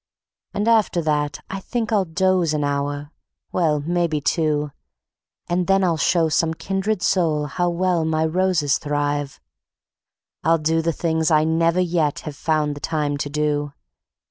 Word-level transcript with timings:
And 0.55 0.67
after 0.67 0.99
that 1.03 1.41
I 1.51 1.59
think 1.59 1.91
I'll 1.91 2.05
doze 2.05 2.55
an 2.55 2.63
hour, 2.63 3.11
well, 3.51 3.81
maybe 3.81 4.19
two, 4.19 4.71
And 5.47 5.67
then 5.67 5.83
I'll 5.83 5.95
show 5.95 6.27
some 6.27 6.55
kindred 6.55 7.03
soul 7.03 7.45
how 7.45 7.69
well 7.69 8.03
my 8.03 8.25
roses 8.25 8.79
thrive; 8.79 9.39
I'll 10.43 10.57
do 10.57 10.81
the 10.81 10.91
things 10.91 11.29
I 11.29 11.43
never 11.43 11.79
yet 11.79 12.21
have 12.21 12.35
found 12.35 12.75
the 12.75 12.79
time 12.81 13.15
to 13.17 13.29
do. 13.29 13.73